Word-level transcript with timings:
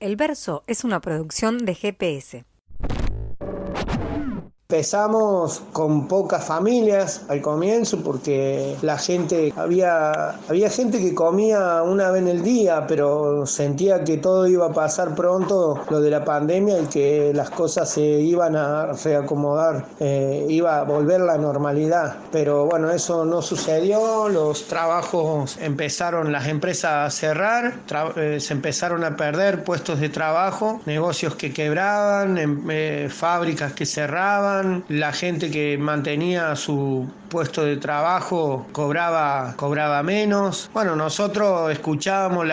El 0.00 0.14
verso 0.14 0.62
es 0.68 0.84
una 0.84 1.00
producción 1.00 1.58
de 1.58 1.74
GPS. 1.74 2.44
Empezamos 4.70 5.62
con 5.72 6.08
pocas 6.08 6.44
familias 6.44 7.22
al 7.30 7.40
comienzo 7.40 8.02
porque 8.04 8.76
la 8.82 8.98
gente, 8.98 9.50
había, 9.56 10.32
había 10.46 10.68
gente 10.68 10.98
que 10.98 11.14
comía 11.14 11.82
una 11.82 12.10
vez 12.10 12.20
en 12.20 12.28
el 12.28 12.42
día, 12.42 12.86
pero 12.86 13.46
sentía 13.46 14.04
que 14.04 14.18
todo 14.18 14.46
iba 14.46 14.66
a 14.66 14.72
pasar 14.74 15.14
pronto, 15.14 15.82
lo 15.88 16.02
de 16.02 16.10
la 16.10 16.22
pandemia, 16.22 16.82
y 16.82 16.84
que 16.84 17.32
las 17.32 17.48
cosas 17.48 17.88
se 17.88 18.02
iban 18.02 18.56
a 18.56 18.92
reacomodar, 18.92 19.86
eh, 20.00 20.44
iba 20.50 20.80
a 20.80 20.82
volver 20.82 21.22
la 21.22 21.38
normalidad. 21.38 22.18
Pero 22.30 22.66
bueno, 22.66 22.90
eso 22.90 23.24
no 23.24 23.40
sucedió, 23.40 24.28
los 24.28 24.68
trabajos 24.68 25.56
empezaron, 25.62 26.30
las 26.30 26.46
empresas 26.46 27.06
a 27.06 27.10
cerrar, 27.10 27.72
eh, 28.16 28.36
se 28.38 28.52
empezaron 28.52 29.02
a 29.02 29.16
perder 29.16 29.64
puestos 29.64 29.98
de 29.98 30.10
trabajo, 30.10 30.82
negocios 30.84 31.36
que 31.36 31.54
quebraban, 31.54 32.36
em, 32.36 32.70
eh, 32.70 33.08
fábricas 33.10 33.72
que 33.72 33.86
cerraban 33.86 34.57
la 34.88 35.12
gente 35.12 35.50
que 35.50 35.78
mantenía 35.78 36.56
su 36.56 37.10
puesto 37.28 37.64
de 37.64 37.76
trabajo 37.76 38.66
cobraba, 38.72 39.54
cobraba 39.56 40.02
menos. 40.02 40.70
Bueno, 40.72 40.96
nosotros 40.96 41.70
escuchábamos 41.70 42.46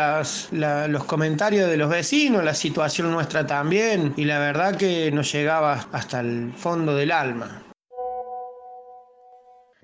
los 0.51 1.03
comentarios 1.05 1.69
de 1.69 1.77
los 1.77 1.89
vecinos, 1.89 2.43
la 2.43 2.53
situación 2.53 3.11
nuestra 3.11 3.45
también, 3.45 4.13
y 4.17 4.25
la 4.25 4.39
verdad 4.39 4.75
que 4.75 5.11
nos 5.11 5.31
llegaba 5.31 5.85
hasta 5.91 6.19
el 6.19 6.53
fondo 6.55 6.95
del 6.95 7.11
alma 7.11 7.61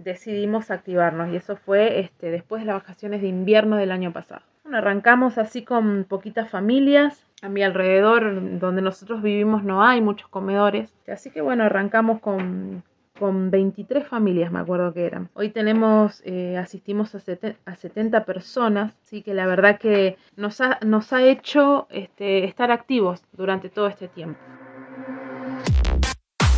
decidimos 0.03 0.71
activarnos 0.71 1.31
y 1.31 1.35
eso 1.35 1.55
fue 1.55 1.99
este, 1.99 2.31
después 2.31 2.61
de 2.61 2.67
las 2.67 2.75
vacaciones 2.75 3.21
de 3.21 3.27
invierno 3.27 3.77
del 3.77 3.91
año 3.91 4.11
pasado. 4.11 4.41
Arrancamos 4.73 5.37
así 5.37 5.63
con 5.63 6.05
poquitas 6.07 6.49
familias, 6.49 7.25
a 7.41 7.49
mi 7.49 7.63
alrededor, 7.63 8.59
donde 8.59 8.81
nosotros 8.81 9.21
vivimos, 9.21 9.63
no 9.63 9.83
hay 9.83 10.01
muchos 10.01 10.27
comedores. 10.29 10.93
Así 11.07 11.31
que 11.31 11.41
bueno, 11.41 11.63
arrancamos 11.63 12.19
con, 12.19 12.83
con 13.19 13.51
23 13.51 14.07
familias, 14.07 14.51
me 14.51 14.59
acuerdo 14.59 14.93
que 14.93 15.05
eran. 15.05 15.29
Hoy 15.33 15.49
tenemos, 15.49 16.21
eh, 16.25 16.57
asistimos 16.57 17.13
a, 17.15 17.19
a, 17.65 17.75
70 17.75 18.25
personas, 18.25 18.95
así 19.03 19.21
que 19.21 19.33
la 19.33 19.45
verdad 19.45 19.79
que 19.79 20.17
nos 20.35 20.61
ha, 20.61 20.79
nos 20.85 21.11
ha 21.13 21.23
hecho 21.23 21.87
este, 21.89 22.45
estar 22.45 22.71
activos 22.71 23.23
durante 23.33 23.69
todo 23.69 23.87
este 23.87 24.07
tiempo. 24.07 24.39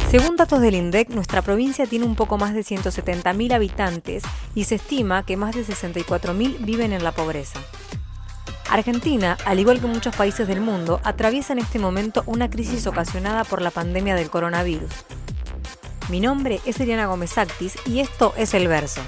Según 0.09 0.35
datos 0.35 0.61
del 0.61 0.75
INDEC, 0.75 1.09
nuestra 1.09 1.41
provincia 1.41 1.87
tiene 1.87 2.05
un 2.05 2.15
poco 2.15 2.37
más 2.37 2.53
de 2.53 2.61
170.000 2.61 3.53
habitantes 3.53 4.23
y 4.53 4.65
se 4.65 4.75
estima 4.75 5.25
que 5.25 5.37
más 5.37 5.55
de 5.55 5.63
64.000 5.63 6.63
viven 6.63 6.93
en 6.93 7.03
la 7.03 7.13
pobreza. 7.13 7.59
Argentina, 8.69 9.37
al 9.45 9.59
igual 9.59 9.79
que 9.79 9.87
muchos 9.87 10.15
países 10.15 10.47
del 10.47 10.61
mundo, 10.61 10.99
atraviesa 11.03 11.53
en 11.53 11.59
este 11.59 11.79
momento 11.79 12.23
una 12.25 12.49
crisis 12.49 12.87
ocasionada 12.87 13.43
por 13.43 13.61
la 13.61 13.71
pandemia 13.71 14.15
del 14.15 14.29
coronavirus. 14.29 14.91
Mi 16.09 16.19
nombre 16.19 16.59
es 16.65 16.79
Eliana 16.79 17.05
Gómez 17.05 17.37
Actis 17.37 17.77
y 17.85 17.99
esto 17.99 18.33
es 18.37 18.53
El 18.53 18.67
Verso. 18.67 19.01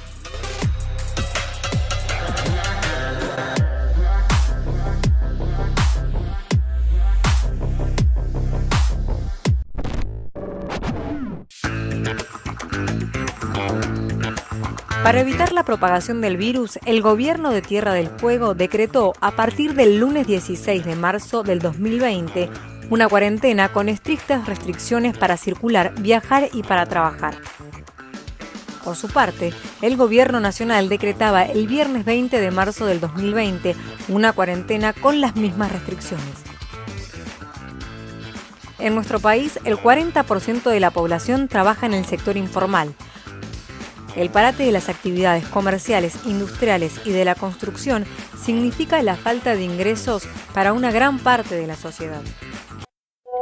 Para 15.05 15.19
evitar 15.19 15.51
la 15.51 15.63
propagación 15.63 16.19
del 16.19 16.35
virus, 16.35 16.79
el 16.83 17.03
gobierno 17.03 17.51
de 17.51 17.61
Tierra 17.61 17.93
del 17.93 18.09
Fuego 18.09 18.55
decretó 18.55 19.13
a 19.21 19.29
partir 19.35 19.75
del 19.75 19.99
lunes 19.99 20.25
16 20.25 20.83
de 20.83 20.95
marzo 20.95 21.43
del 21.43 21.59
2020 21.59 22.49
una 22.89 23.07
cuarentena 23.07 23.71
con 23.71 23.87
estrictas 23.87 24.47
restricciones 24.47 25.15
para 25.15 25.37
circular, 25.37 25.93
viajar 25.99 26.49
y 26.53 26.63
para 26.63 26.87
trabajar. 26.87 27.35
Por 28.83 28.95
su 28.95 29.07
parte, 29.07 29.53
el 29.83 29.95
Gobierno 29.95 30.39
Nacional 30.39 30.89
decretaba 30.89 31.43
el 31.43 31.67
viernes 31.67 32.03
20 32.03 32.41
de 32.41 32.49
marzo 32.49 32.87
del 32.87 32.99
2020 32.99 33.75
una 34.07 34.33
cuarentena 34.33 34.91
con 34.91 35.21
las 35.21 35.35
mismas 35.35 35.71
restricciones. 35.71 36.25
En 38.79 38.95
nuestro 38.95 39.19
país, 39.19 39.59
el 39.65 39.77
40% 39.77 40.63
de 40.63 40.79
la 40.79 40.89
población 40.89 41.47
trabaja 41.47 41.85
en 41.85 41.93
el 41.93 42.05
sector 42.05 42.37
informal, 42.37 42.95
el 44.15 44.29
parate 44.29 44.63
de 44.63 44.71
las 44.71 44.89
actividades 44.89 45.45
comerciales, 45.47 46.25
industriales 46.25 46.99
y 47.05 47.11
de 47.11 47.25
la 47.25 47.35
construcción 47.35 48.05
significa 48.37 49.01
la 49.01 49.15
falta 49.15 49.55
de 49.55 49.63
ingresos 49.63 50.27
para 50.53 50.73
una 50.73 50.91
gran 50.91 51.19
parte 51.19 51.55
de 51.55 51.67
la 51.67 51.75
sociedad. 51.75 52.21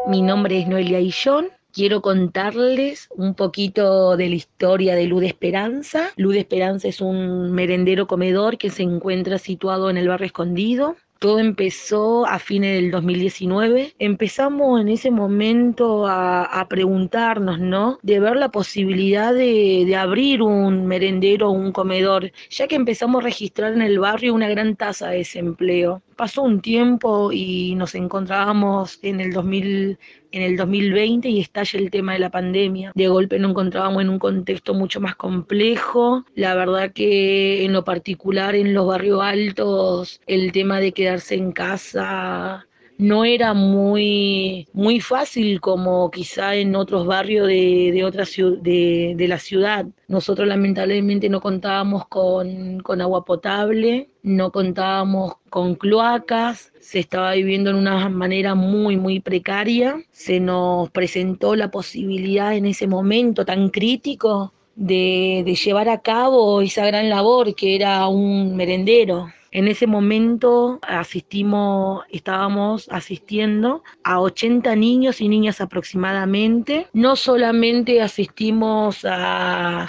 Mi 0.07 0.21
nombre 0.21 0.59
es 0.59 0.67
Noelia 0.67 0.99
Illón. 0.99 1.49
Quiero 1.71 2.01
contarles 2.01 3.07
un 3.15 3.33
poquito 3.33 4.15
de 4.15 4.29
la 4.29 4.35
historia 4.35 4.95
de 4.95 5.05
Luz 5.05 5.23
Esperanza. 5.23 6.11
Luz 6.17 6.35
Esperanza 6.35 6.87
es 6.87 7.01
un 7.01 7.51
merendero 7.51 8.05
comedor 8.05 8.57
que 8.57 8.69
se 8.69 8.83
encuentra 8.83 9.39
situado 9.39 9.89
en 9.89 9.97
el 9.97 10.07
barrio 10.07 10.27
Escondido. 10.27 10.97
Todo 11.19 11.39
empezó 11.39 12.25
a 12.25 12.39
fines 12.39 12.81
del 12.81 12.91
2019. 12.91 13.95
Empezamos 13.97 14.81
en 14.81 14.89
ese 14.89 15.09
momento 15.09 16.05
a, 16.07 16.65
preguntarnos, 16.69 17.59
¿no? 17.59 17.99
De 18.01 18.19
ver 18.19 18.35
la 18.35 18.49
posibilidad 18.49 19.33
de, 19.33 19.83
de 19.85 19.95
abrir 19.95 20.41
un 20.41 20.85
merendero 20.85 21.49
o 21.49 21.51
un 21.51 21.71
comedor, 21.71 22.31
ya 22.49 22.67
que 22.67 22.75
empezamos 22.75 23.21
a 23.21 23.25
registrar 23.25 23.73
en 23.73 23.81
el 23.81 23.99
barrio 23.99 24.33
una 24.33 24.49
gran 24.49 24.75
tasa 24.75 25.09
de 25.09 25.17
desempleo. 25.17 26.01
Pasó 26.15 26.43
un 26.43 26.61
tiempo 26.61 27.31
y 27.31 27.75
nos 27.75 27.95
encontrábamos 27.95 28.99
en 29.01 29.19
el 29.19 29.33
2000 29.33 29.97
en 30.31 30.41
el 30.41 30.57
2020 30.57 31.29
y 31.29 31.39
estalla 31.39 31.79
el 31.79 31.91
tema 31.91 32.13
de 32.13 32.19
la 32.19 32.31
pandemia. 32.31 32.91
De 32.95 33.07
golpe 33.07 33.37
nos 33.37 33.51
encontrábamos 33.51 34.01
en 34.01 34.09
un 34.09 34.19
contexto 34.19 34.73
mucho 34.73 34.99
más 34.99 35.15
complejo. 35.15 36.25
La 36.33 36.55
verdad 36.55 36.91
que 36.91 37.63
en 37.63 37.71
lo 37.71 37.83
particular 37.83 38.55
en 38.55 38.73
los 38.73 38.87
barrios 38.87 39.21
altos 39.21 40.21
el 40.25 40.51
tema 40.51 40.79
de 40.79 40.91
quedarse 40.91 41.35
en 41.35 41.51
casa 41.51 42.65
no 43.03 43.25
era 43.25 43.53
muy, 43.53 44.65
muy 44.71 45.01
fácil 45.01 45.59
como 45.59 46.09
quizá 46.09 46.55
en 46.55 46.73
otros 46.73 47.05
barrios 47.05 47.47
de, 47.49 47.91
de, 47.93 48.05
otra, 48.05 48.23
de, 48.61 49.13
de 49.17 49.27
la 49.27 49.39
ciudad. 49.39 49.85
Nosotros 50.07 50.47
lamentablemente 50.47 51.27
no 51.27 51.41
contábamos 51.41 52.07
con, 52.07 52.79
con 52.79 53.01
agua 53.01 53.25
potable, 53.25 54.09
no 54.21 54.53
contábamos 54.53 55.33
con 55.49 55.75
cloacas, 55.75 56.71
se 56.79 56.99
estaba 56.99 57.33
viviendo 57.33 57.71
en 57.71 57.75
una 57.75 58.07
manera 58.07 58.55
muy, 58.55 58.95
muy 58.95 59.19
precaria. 59.19 59.97
Se 60.11 60.39
nos 60.39 60.89
presentó 60.91 61.57
la 61.57 61.71
posibilidad 61.71 62.55
en 62.55 62.67
ese 62.67 62.87
momento 62.87 63.43
tan 63.43 63.67
crítico 63.67 64.53
de, 64.77 65.43
de 65.45 65.55
llevar 65.55 65.89
a 65.89 66.01
cabo 66.01 66.61
esa 66.61 66.85
gran 66.85 67.09
labor 67.09 67.53
que 67.53 67.75
era 67.75 68.07
un 68.07 68.55
merendero. 68.55 69.27
En 69.53 69.67
ese 69.67 69.85
momento 69.85 70.79
asistimos, 70.81 72.03
estábamos 72.09 72.89
asistiendo 72.89 73.83
a 74.03 74.19
80 74.19 74.75
niños 74.75 75.21
y 75.21 75.29
niñas 75.29 75.61
aproximadamente. 75.61 76.87
No 76.91 77.15
solamente 77.15 78.01
asistimos 78.01 79.05
a 79.05 79.85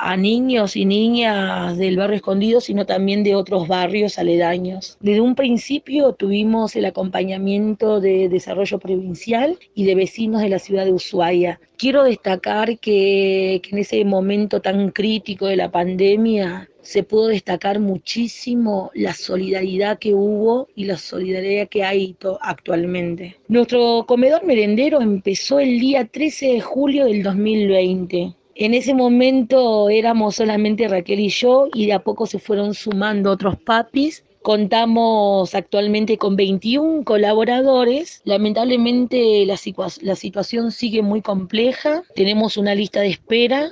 a 0.00 0.16
niños 0.16 0.76
y 0.76 0.86
niñas 0.86 1.76
del 1.76 1.96
barrio 1.96 2.16
escondido, 2.16 2.60
sino 2.60 2.86
también 2.86 3.22
de 3.22 3.34
otros 3.34 3.68
barrios 3.68 4.18
aledaños. 4.18 4.96
Desde 5.00 5.20
un 5.20 5.34
principio 5.34 6.12
tuvimos 6.14 6.74
el 6.74 6.86
acompañamiento 6.86 8.00
de 8.00 8.28
desarrollo 8.28 8.78
provincial 8.78 9.58
y 9.74 9.84
de 9.84 9.94
vecinos 9.94 10.40
de 10.40 10.48
la 10.48 10.58
ciudad 10.58 10.86
de 10.86 10.92
Ushuaia. 10.92 11.60
Quiero 11.76 12.04
destacar 12.04 12.78
que, 12.78 13.60
que 13.62 13.70
en 13.70 13.78
ese 13.78 14.04
momento 14.04 14.60
tan 14.60 14.90
crítico 14.90 15.46
de 15.46 15.56
la 15.56 15.70
pandemia 15.70 16.68
se 16.82 17.02
pudo 17.02 17.28
destacar 17.28 17.78
muchísimo 17.78 18.90
la 18.94 19.12
solidaridad 19.12 19.98
que 19.98 20.14
hubo 20.14 20.68
y 20.74 20.84
la 20.84 20.96
solidaridad 20.96 21.68
que 21.68 21.84
hay 21.84 22.16
actualmente. 22.40 23.36
Nuestro 23.48 24.04
comedor 24.06 24.44
merendero 24.44 25.00
empezó 25.00 25.60
el 25.60 25.78
día 25.78 26.06
13 26.06 26.54
de 26.54 26.60
julio 26.60 27.04
del 27.04 27.22
2020 27.22 28.34
en 28.60 28.74
ese 28.74 28.92
momento 28.92 29.88
éramos 29.88 30.36
solamente 30.36 30.86
Raquel 30.86 31.18
y 31.18 31.30
yo 31.30 31.68
y 31.72 31.86
de 31.86 31.94
a 31.94 32.04
poco 32.04 32.26
se 32.26 32.38
fueron 32.38 32.74
sumando 32.74 33.30
otros 33.30 33.56
papis. 33.56 34.22
Contamos 34.42 35.54
actualmente 35.54 36.18
con 36.18 36.36
21 36.36 37.04
colaboradores. 37.04 38.20
Lamentablemente 38.24 39.46
la, 39.46 39.56
situación 39.56 40.72
sigue 40.72 41.00
muy 41.00 41.22
compleja. 41.22 42.02
Tenemos 42.14 42.58
una 42.58 42.74
lista 42.74 43.00
de 43.00 43.08
espera. 43.08 43.70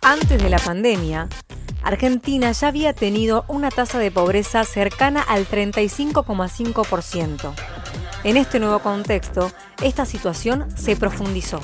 Antes 0.00 0.42
de 0.42 0.48
la 0.48 0.58
pandemia, 0.58 1.28
Argentina 1.82 2.50
ya 2.52 2.68
había 2.68 2.94
tenido 2.94 3.44
una 3.46 3.70
tasa 3.70 3.98
de 3.98 4.10
pobreza 4.10 4.64
cercana 4.64 5.20
al 5.20 5.46
35,5%. 5.46 7.52
En 8.24 8.38
este 8.38 8.58
nuevo 8.58 8.80
contexto, 8.80 9.52
esta 9.82 10.04
situación 10.04 10.66
se 10.76 10.96
profundizó. 10.96 11.60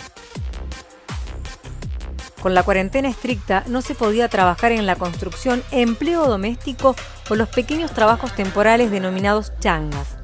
Con 2.41 2.55
la 2.55 2.63
cuarentena 2.63 3.09
estricta 3.09 3.65
no 3.69 3.81
se 3.81 3.95
podía 3.95 4.29
trabajar 4.29 4.73
en 4.73 4.87
la 4.87 4.97
construcción, 4.97 5.63
empleo 5.71 6.27
doméstico 6.29 6.95
o 7.31 7.35
los 7.35 7.49
pequeños 7.49 7.93
trabajos 7.93 8.35
temporales 8.35 8.91
denominados 8.91 9.53
changas. 9.61 10.19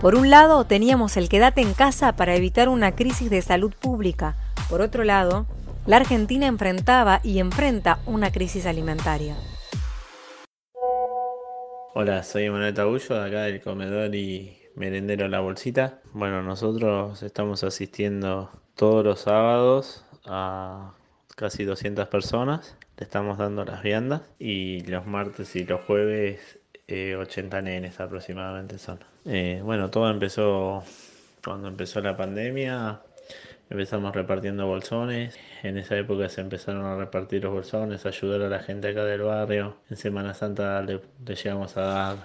Por 0.00 0.14
un 0.14 0.30
lado, 0.30 0.64
teníamos 0.64 1.18
el 1.18 1.28
quedate 1.28 1.60
en 1.60 1.74
casa 1.74 2.16
para 2.16 2.34
evitar 2.34 2.70
una 2.70 2.92
crisis 2.92 3.28
de 3.28 3.42
salud 3.42 3.74
pública. 3.78 4.34
Por 4.70 4.80
otro 4.80 5.04
lado, 5.04 5.46
la 5.84 5.96
Argentina 5.96 6.46
enfrentaba 6.46 7.20
y 7.22 7.38
enfrenta 7.38 7.98
una 8.06 8.32
crisis 8.32 8.64
alimentaria. 8.64 9.36
Hola, 11.92 12.22
soy 12.22 12.48
Manuel 12.48 12.72
Tabullo, 12.72 13.22
acá 13.22 13.42
del 13.42 13.60
comedor 13.60 14.14
y 14.14 14.59
merendero 14.74 15.28
La 15.28 15.40
Bolsita. 15.40 16.00
Bueno, 16.12 16.42
nosotros 16.42 17.22
estamos 17.22 17.64
asistiendo 17.64 18.50
todos 18.74 19.04
los 19.04 19.20
sábados 19.20 20.04
a 20.26 20.94
casi 21.36 21.64
200 21.64 22.08
personas. 22.08 22.76
Le 22.98 23.04
estamos 23.04 23.38
dando 23.38 23.64
las 23.64 23.82
viandas 23.82 24.22
y 24.38 24.80
los 24.84 25.06
martes 25.06 25.56
y 25.56 25.64
los 25.64 25.80
jueves 25.82 26.58
80 26.88 27.58
eh, 27.58 27.62
nenes 27.62 28.00
aproximadamente 28.00 28.78
son. 28.78 29.00
Eh, 29.24 29.60
bueno, 29.64 29.90
todo 29.90 30.10
empezó 30.10 30.82
cuando 31.44 31.68
empezó 31.68 32.00
la 32.00 32.16
pandemia. 32.16 33.00
Empezamos 33.70 34.14
repartiendo 34.14 34.66
bolsones. 34.66 35.38
En 35.62 35.78
esa 35.78 35.96
época 35.96 36.28
se 36.28 36.40
empezaron 36.40 36.84
a 36.84 36.96
repartir 36.96 37.44
los 37.44 37.52
bolsones, 37.52 38.04
ayudar 38.04 38.42
a 38.42 38.48
la 38.48 38.58
gente 38.58 38.88
acá 38.88 39.04
del 39.04 39.22
barrio. 39.22 39.76
En 39.88 39.96
Semana 39.96 40.34
Santa 40.34 40.82
le, 40.82 41.00
llegamos 41.24 41.76
a 41.76 41.82
dar 41.82 42.16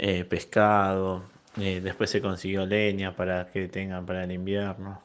eh, 0.00 0.24
pescado. 0.24 1.24
después 1.56 2.10
se 2.10 2.20
consiguió 2.20 2.66
leña 2.66 3.14
para 3.16 3.50
que 3.52 3.68
tengan 3.68 4.06
para 4.06 4.24
el 4.24 4.32
invierno. 4.32 5.02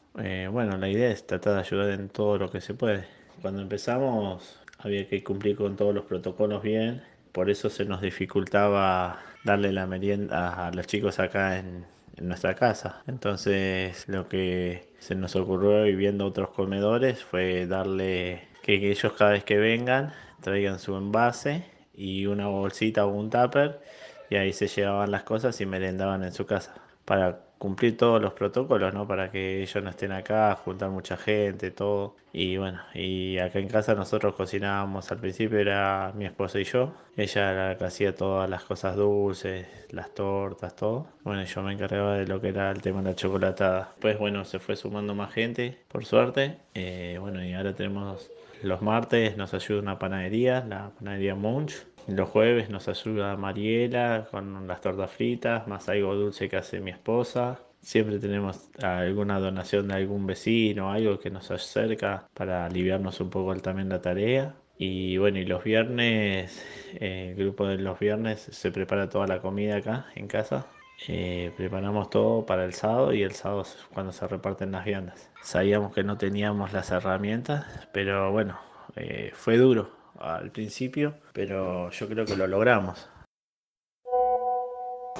bueno, 0.51 0.77
la 0.77 0.89
idea 0.89 1.11
es 1.11 1.27
tratar 1.27 1.53
de 1.53 1.59
ayudar 1.59 1.89
en 1.91 2.09
todo 2.09 2.37
lo 2.37 2.49
que 2.51 2.61
se 2.61 2.73
puede. 2.73 3.05
Cuando 3.41 3.61
empezamos 3.61 4.59
había 4.79 5.07
que 5.07 5.23
cumplir 5.23 5.55
con 5.55 5.75
todos 5.75 5.93
los 5.93 6.05
protocolos 6.05 6.61
bien 6.63 7.01
por 7.35 7.49
eso 7.49 7.69
se 7.69 7.83
nos 7.83 7.99
dificultaba 7.99 9.19
darle 9.43 9.73
la 9.73 9.85
merienda 9.85 10.67
a 10.67 10.71
los 10.71 10.87
chicos 10.87 11.19
acá 11.19 11.59
en, 11.59 11.85
nuestra 12.21 12.55
casa. 12.55 13.03
Entonces 13.07 14.07
lo 14.07 14.29
que 14.29 14.87
se 14.99 15.15
nos 15.15 15.35
ocurrió 15.35 15.85
y 15.85 15.95
viendo 15.97 16.25
otros 16.25 16.51
comedores 16.51 17.21
fue 17.21 17.67
darle 17.67 18.47
que 18.63 18.89
ellos 18.89 19.11
cada 19.17 19.31
vez 19.31 19.43
que 19.43 19.57
vengan 19.57 20.13
traigan 20.39 20.79
su 20.79 20.95
envase 20.95 21.65
y 21.93 22.25
una 22.25 22.47
bolsita 22.47 23.05
o 23.05 23.09
un 23.09 23.29
tupper 23.29 23.81
y 24.29 24.35
ahí 24.35 24.53
se 24.53 24.67
llevaban 24.67 25.11
las 25.11 25.23
cosas 25.23 25.59
y 25.61 25.65
merendaban 25.65 26.23
en 26.23 26.33
su 26.33 26.45
casa 26.45 26.73
para 27.05 27.39
cumplir 27.57 27.97
todos 27.97 28.21
los 28.21 28.33
protocolos, 28.33 28.93
¿no? 28.93 29.07
Para 29.07 29.31
que 29.31 29.61
ellos 29.61 29.83
no 29.83 29.89
estén 29.89 30.11
acá, 30.11 30.55
juntar 30.55 30.89
mucha 30.89 31.15
gente, 31.17 31.71
todo. 31.71 32.15
Y 32.33 32.57
bueno, 32.57 32.81
y 32.93 33.37
acá 33.37 33.59
en 33.59 33.69
casa 33.69 33.95
nosotros 33.95 34.35
cocinábamos, 34.35 35.09
al 35.11 35.19
principio 35.19 35.59
era 35.59 36.11
mi 36.15 36.25
esposa 36.25 36.59
y 36.59 36.65
yo. 36.65 36.93
Ella 37.15 37.51
era 37.51 37.69
la 37.69 37.77
que 37.77 37.85
hacía 37.85 38.13
todas 38.13 38.49
las 38.49 38.63
cosas 38.65 38.95
dulces, 38.97 39.67
las 39.91 40.13
tortas, 40.13 40.75
todo. 40.75 41.07
Bueno, 41.23 41.43
yo 41.43 41.61
me 41.63 41.73
encargaba 41.73 42.17
de 42.17 42.27
lo 42.27 42.41
que 42.41 42.49
era 42.49 42.71
el 42.71 42.81
tema 42.81 43.01
de 43.01 43.11
la 43.11 43.15
chocolatada. 43.15 43.93
Pues 44.01 44.19
bueno, 44.19 44.43
se 44.43 44.59
fue 44.59 44.75
sumando 44.75 45.15
más 45.15 45.33
gente, 45.33 45.79
por 45.87 46.05
suerte. 46.05 46.57
Eh, 46.73 47.17
bueno, 47.19 47.43
y 47.43 47.53
ahora 47.53 47.73
tenemos 47.73 48.29
los 48.63 48.81
martes, 48.81 49.37
nos 49.37 49.53
ayuda 49.53 49.79
una 49.81 49.99
panadería, 49.99 50.65
la 50.67 50.89
panadería 50.89 51.35
Munch 51.35 51.85
los 52.07 52.29
jueves 52.29 52.69
nos 52.69 52.87
ayuda 52.87 53.35
Mariela 53.35 54.27
con 54.29 54.67
las 54.67 54.81
tortas 54.81 55.11
fritas, 55.11 55.67
más 55.67 55.89
algo 55.89 56.15
dulce 56.15 56.49
que 56.49 56.57
hace 56.57 56.79
mi 56.79 56.91
esposa. 56.91 57.59
Siempre 57.81 58.19
tenemos 58.19 58.69
alguna 58.81 59.39
donación 59.39 59.87
de 59.87 59.95
algún 59.95 60.25
vecino, 60.25 60.91
algo 60.91 61.19
que 61.19 61.29
nos 61.29 61.51
acerca 61.51 62.27
para 62.33 62.65
aliviarnos 62.65 63.19
un 63.21 63.29
poco 63.29 63.55
también 63.57 63.89
la 63.89 64.01
tarea. 64.01 64.55
Y 64.77 65.17
bueno, 65.17 65.39
y 65.39 65.45
los 65.45 65.63
viernes, 65.63 66.65
el 66.99 67.35
grupo 67.35 67.67
de 67.67 67.77
los 67.77 67.99
viernes 67.99 68.41
se 68.41 68.71
prepara 68.71 69.09
toda 69.09 69.27
la 69.27 69.41
comida 69.41 69.77
acá 69.77 70.07
en 70.15 70.27
casa. 70.27 70.67
Eh, 71.07 71.51
preparamos 71.57 72.09
todo 72.09 72.45
para 72.45 72.65
el 72.65 72.73
sábado 72.73 73.13
y 73.13 73.23
el 73.23 73.31
sábado 73.33 73.61
es 73.63 73.77
cuando 73.93 74.11
se 74.13 74.27
reparten 74.27 74.71
las 74.71 74.85
viandas. 74.85 75.31
Sabíamos 75.41 75.93
que 75.93 76.03
no 76.03 76.17
teníamos 76.17 76.73
las 76.73 76.91
herramientas, 76.91 77.65
pero 77.93 78.31
bueno, 78.31 78.59
eh, 78.95 79.31
fue 79.33 79.57
duro 79.57 80.04
al 80.19 80.51
principio, 80.51 81.15
pero 81.33 81.89
yo 81.91 82.07
creo 82.07 82.25
que 82.25 82.35
lo 82.35 82.47
logramos. 82.47 83.07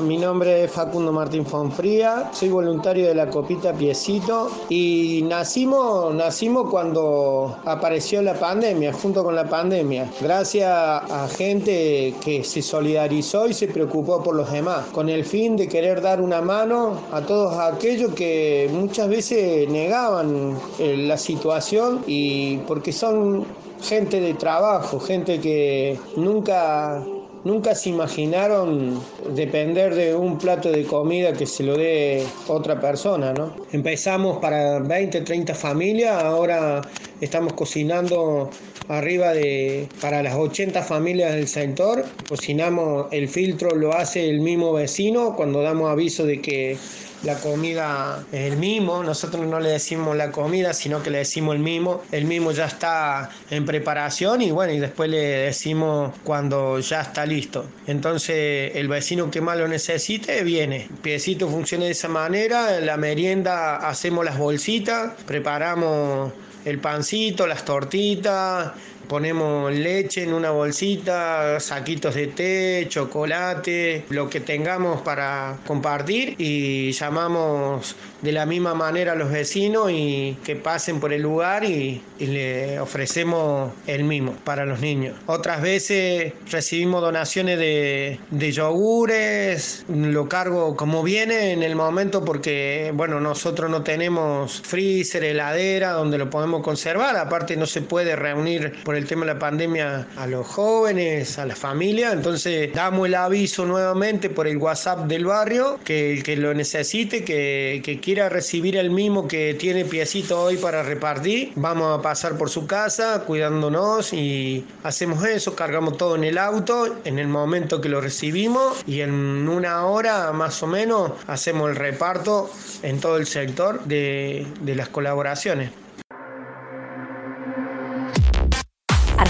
Mi 0.01 0.18
nombre 0.18 0.65
es 0.65 0.71
Facundo 0.71 1.13
Martín 1.13 1.45
Fonfría, 1.45 2.30
soy 2.33 2.50
voluntario 2.50 3.07
de 3.07 3.15
la 3.15 3.30
Copita 3.30 3.71
Piecito 3.71 4.51
y 4.68 5.24
nacimos, 5.24 6.13
nacimos 6.13 6.69
cuando 6.69 7.57
apareció 7.63 8.21
la 8.21 8.33
pandemia, 8.33 8.92
junto 8.92 9.24
con 9.24 9.36
la 9.36 9.45
pandemia, 9.47 10.12
gracias 10.19 10.69
a 10.69 11.30
gente 11.30 12.13
que 12.21 12.44
se 12.44 12.62
solidarizó 12.62 13.48
y 13.48 13.53
se 13.53 13.69
preocupó 13.69 14.21
por 14.21 14.36
los 14.36 14.51
demás, 14.51 14.86
con 14.88 15.07
el 15.07 15.24
fin 15.24 15.56
de 15.56 15.69
querer 15.69 16.01
dar 16.01 16.19
una 16.19 16.41
mano 16.41 17.00
a 17.13 17.21
todos 17.21 17.57
aquellos 17.57 18.13
que 18.13 18.69
muchas 18.74 19.07
veces 19.07 19.69
negaban 19.69 20.57
eh, 20.77 20.98
la 20.98 21.18
situación 21.18 22.03
y 22.06 22.57
porque 22.68 22.91
son 22.91 23.45
gente 23.87 24.19
de 24.19 24.33
trabajo, 24.33 24.99
gente 24.99 25.39
que 25.39 25.97
nunca 26.17 27.03
nunca 27.43 27.75
se 27.75 27.89
imaginaron 27.89 28.99
depender 29.35 29.93
de 29.93 30.15
un 30.15 30.39
plato 30.39 30.71
de 30.71 30.83
comida 30.83 31.31
que 31.31 31.45
se 31.45 31.63
lo 31.63 31.77
dé 31.77 32.25
otra 32.47 32.81
persona, 32.81 33.33
¿no? 33.33 33.55
Empezamos 33.71 34.39
para 34.39 34.79
20, 34.79 35.21
30 35.21 35.53
familias, 35.53 36.23
ahora 36.23 36.81
estamos 37.21 37.53
cocinando 37.53 38.49
arriba 38.87 39.33
de 39.33 39.88
para 40.01 40.23
las 40.23 40.35
80 40.35 40.81
familias 40.81 41.33
del 41.35 41.47
sector. 41.47 42.03
Cocinamos, 42.27 43.07
el 43.11 43.27
filtro 43.27 43.75
lo 43.75 43.93
hace 43.93 44.27
el 44.27 44.41
mismo 44.41 44.73
vecino 44.73 45.35
cuando 45.35 45.61
damos 45.61 45.91
aviso 45.91 46.25
de 46.25 46.41
que 46.41 46.77
la 47.23 47.35
comida, 47.35 48.23
el 48.31 48.57
mimo, 48.57 49.03
nosotros 49.03 49.45
no 49.45 49.59
le 49.59 49.69
decimos 49.69 50.15
la 50.15 50.31
comida, 50.31 50.73
sino 50.73 51.01
que 51.01 51.09
le 51.09 51.19
decimos 51.19 51.56
el 51.56 51.62
mimo, 51.62 52.03
el 52.12 52.25
mimo 52.25 52.51
ya 52.51 52.65
está 52.65 53.29
en 53.50 53.65
preparación 53.65 54.41
y 54.41 54.51
bueno, 54.51 54.73
y 54.73 54.79
después 54.79 55.09
le 55.09 55.17
decimos 55.17 56.13
cuando 56.23 56.79
ya 56.79 57.01
está 57.01 57.25
listo. 57.25 57.65
Entonces 57.88 58.75
el 58.75 58.88
vecino 58.88 59.31
que 59.31 59.41
más 59.41 59.57
lo 59.57 59.67
necesite 59.67 60.44
viene. 60.44 60.88
Piecito 61.01 61.50
funciona 61.50 61.85
de 61.85 61.91
esa 61.91 62.07
manera, 62.07 62.77
en 62.77 62.85
la 62.85 62.97
merienda 62.97 63.77
hacemos 63.77 64.23
las 64.25 64.38
bolsitas, 64.38 65.13
preparamos 65.25 66.31
el 66.65 66.79
pancito, 66.79 67.45
las 67.47 67.63
tortitas, 67.63 68.71
ponemos 69.07 69.71
leche 69.73 70.23
en 70.23 70.33
una 70.33 70.51
bolsita, 70.51 71.59
saquitos 71.59 72.15
de 72.15 72.27
té, 72.27 72.85
chocolate, 72.89 74.05
lo 74.09 74.29
que 74.29 74.39
tengamos 74.39 75.01
para 75.01 75.57
compartir 75.65 76.35
y 76.38 76.91
llamamos 76.91 77.95
de 78.25 78.32
la 78.32 78.48
misma 78.48 78.74
manera 78.74 79.12
a 79.12 79.15
los 79.15 79.32
vecinos 79.32 79.91
y 79.91 80.36
que 80.44 80.55
pasen 80.55 81.00
por 81.00 81.13
el 81.13 81.22
lugar 81.22 81.63
y, 81.63 82.01
le 82.17 82.79
ofrecemos 82.79 83.74
el 83.86 84.03
mismo 84.03 84.34
para 84.44 84.65
los 84.65 84.79
niños. 84.79 85.15
Otras 85.27 85.62
veces 85.62 86.34
recibimos 86.50 87.01
donaciones 87.01 87.60
de, 87.60 88.20
de 88.32 88.51
yogures, 88.51 89.86
lo 89.89 90.27
cargo 90.27 90.75
como 90.75 91.03
viene 91.03 91.51
en 91.51 91.62
el 91.62 91.75
momento 91.75 92.25
porque, 92.25 92.91
bueno, 92.96 93.20
nosotros 93.20 93.70
no 93.70 93.84
tenemos 93.84 94.62
freezer, 94.62 95.24
heladera 95.24 95.91
donde 95.91 96.17
lo 96.17 96.29
podemos 96.29 96.63
conservar, 96.63 97.15
aparte 97.17 97.55
no 97.58 97.67
se 97.67 97.82
puede 97.82 98.15
reunir 98.15 98.74
por 98.84 98.96
el 98.96 99.05
tema 99.05 99.25
de 99.25 99.34
la 99.34 99.39
pandemia 99.39 100.08
a 100.17 100.25
los 100.25 100.48
jóvenes, 100.48 101.38
a 101.38 101.46
la 101.46 101.55
familia, 101.55 102.12
entonces 102.12 102.74
damos 102.74 103.08
el 103.08 103.15
aviso 103.15 103.65
nuevamente 103.65 104.29
por 104.29 104.48
el 104.48 104.58
WhatsApp 104.58 105.05
del 105.05 105.25
barrio 105.25 105.79
que 105.84 106.13
el 106.13 106.24
que 106.24 106.38
lo 106.38 106.53
necesite, 106.53 107.24
que, 107.24 107.82
que 107.84 108.00
quiera 108.00 108.14
recibir 108.29 108.77
el 108.77 108.89
mismo 108.89 109.27
que 109.27 109.53
tiene 109.53 109.86
piecito 109.86 110.41
hoy 110.41 110.57
para 110.57 110.84
repartir, 110.84 111.51
vamos 111.55 111.98
a 111.98 112.01
pasar 112.01 112.38
por 112.38 112.50
su 112.50 112.65
casa 112.65 113.24
cuidándonos 113.25 114.13
y 114.13 114.65
hacemos 114.84 115.24
eso, 115.25 115.55
cargamos 115.55 115.98
todo 115.98 116.15
en 116.15 116.24
el 116.24 116.38
auto 116.38 116.98
en 117.03 117.19
el 117.19 117.27
momento 117.27 117.81
que 117.81 117.89
lo 117.89 118.01
recibimos 118.01 118.84
y 118.88 119.01
en 119.01 119.48
una 119.48 119.86
hora 119.86 120.31
más 120.31 120.62
o 120.63 120.67
menos 120.67 121.12
hacemos 121.27 121.69
el 121.69 121.75
reparto 121.75 122.50
en 122.81 123.00
todo 123.00 123.17
el 123.17 123.27
sector 123.27 123.84
de, 123.86 124.48
de 124.62 124.75
las 124.75 124.89
colaboraciones. 124.89 125.85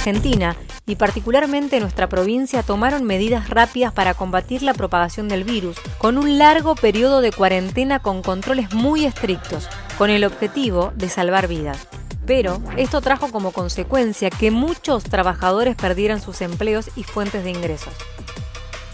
Argentina 0.06 0.56
y 0.86 0.98
particularmente 0.98 1.80
nuestra 1.80 2.08
provincia 2.08 2.62
tomaron 2.62 3.06
medidas 3.06 3.50
rápidas 3.50 3.92
para 3.92 4.14
combatir 4.14 4.62
la 4.62 4.76
propagación 4.76 5.28
del 5.28 5.44
virus, 5.44 5.78
con 5.98 6.20
un 6.20 6.38
largo 6.38 6.76
periodo 6.76 7.22
de 7.22 7.32
cuarentena 7.32 7.98
con 7.98 8.22
controles 8.22 8.72
muy 8.72 9.06
estrictos, 9.06 9.68
con 9.98 10.12
el 10.12 10.24
objetivo 10.24 10.94
de 10.96 11.10
salvar 11.10 11.48
vidas. 11.48 11.88
Pero 12.28 12.62
esto 12.78 13.02
trajo 13.02 13.32
como 13.32 13.52
consecuencia 13.52 14.30
que 14.30 14.52
muchos 14.52 15.06
trabajadores 15.06 15.76
perdieran 15.76 16.22
sus 16.22 16.42
empleos 16.42 16.92
y 16.96 17.02
fuentes 17.02 17.44
de 17.44 17.50
ingresos. 17.50 17.94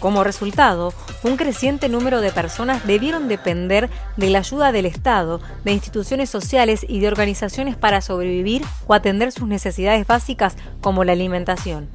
Como 0.01 0.23
resultado, 0.23 0.95
un 1.23 1.37
creciente 1.37 1.87
número 1.87 2.21
de 2.21 2.31
personas 2.31 2.87
debieron 2.87 3.27
depender 3.27 3.87
de 4.17 4.31
la 4.31 4.39
ayuda 4.39 4.71
del 4.71 4.87
Estado, 4.87 5.41
de 5.63 5.73
instituciones 5.73 6.27
sociales 6.27 6.83
y 6.89 6.99
de 7.01 7.07
organizaciones 7.07 7.77
para 7.77 8.01
sobrevivir 8.01 8.63
o 8.87 8.95
atender 8.95 9.31
sus 9.31 9.47
necesidades 9.47 10.07
básicas 10.07 10.57
como 10.81 11.03
la 11.03 11.11
alimentación. 11.11 11.87